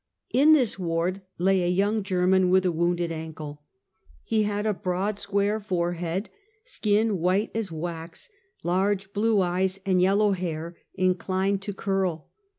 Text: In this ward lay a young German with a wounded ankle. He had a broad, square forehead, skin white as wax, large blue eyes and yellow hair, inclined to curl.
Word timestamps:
In 0.33 0.53
this 0.53 0.79
ward 0.79 1.21
lay 1.37 1.61
a 1.63 1.67
young 1.67 2.01
German 2.01 2.49
with 2.49 2.65
a 2.65 2.71
wounded 2.71 3.11
ankle. 3.11 3.61
He 4.23 4.41
had 4.41 4.65
a 4.65 4.73
broad, 4.73 5.19
square 5.19 5.59
forehead, 5.59 6.31
skin 6.63 7.19
white 7.19 7.51
as 7.53 7.71
wax, 7.71 8.27
large 8.63 9.13
blue 9.13 9.41
eyes 9.41 9.79
and 9.85 10.01
yellow 10.01 10.31
hair, 10.31 10.75
inclined 10.95 11.61
to 11.61 11.73
curl. 11.73 12.31